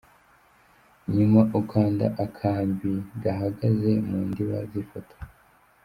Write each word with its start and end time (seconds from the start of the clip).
Nyuma 1.15 1.41
ukanda 1.59 2.05
akambi 2.25 2.91
gahagaze 3.23 3.91
mu 4.07 4.19
ndiba 4.27 4.59
z’ifoto. 4.71 5.15